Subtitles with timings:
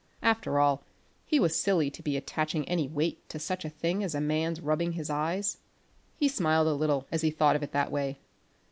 [0.23, 0.81] After all
[1.27, 4.59] he was silly to be attaching any weight to such a thing as a man's
[4.59, 5.59] rubbing his eyes.
[6.17, 8.17] He smiled a little as he thought of it that way.